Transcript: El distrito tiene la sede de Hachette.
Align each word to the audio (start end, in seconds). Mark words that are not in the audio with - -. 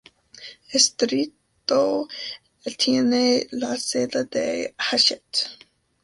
El 0.69 0.71
distrito 0.73 2.07
tiene 2.79 3.45
la 3.51 3.77
sede 3.77 4.25
de 4.25 4.73
Hachette. 4.75 5.59